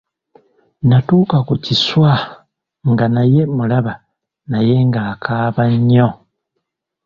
[0.87, 2.13] Natuuka ku kiswa
[2.91, 3.93] nga naye mulaba
[4.51, 6.07] naye ng’akaaba nnyo.